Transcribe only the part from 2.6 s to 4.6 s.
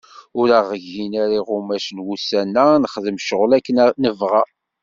ad nexdem ccɣel akken nebɣa.